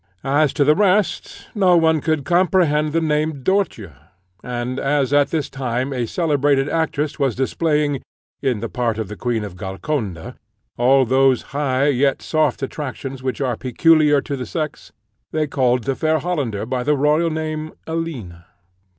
[0.23, 3.93] As to the rest, no one could comprehend the name "Dörtje;"
[4.43, 8.01] and as at this time a celebrated actress was displaying,
[8.41, 10.37] in the part of the Queen of Golconda,
[10.75, 14.91] all those high yet soft attractions which are peculiar to the sex,
[15.31, 18.47] they called the fair Hollander by the royal name, Alina.